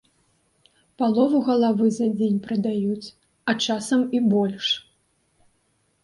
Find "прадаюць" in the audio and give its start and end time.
2.45-3.07